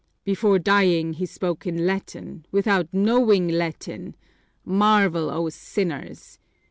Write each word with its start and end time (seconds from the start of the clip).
"Before 0.23 0.57
dying 0.57 1.13
he 1.13 1.27
spoke 1.27 1.67
in 1.67 1.85
Latin, 1.85 2.47
without 2.51 2.89
knowing 2.91 3.47
Latin! 3.47 4.15
Marvel, 4.65 5.29
O 5.29 5.47
sinners! 5.49 6.39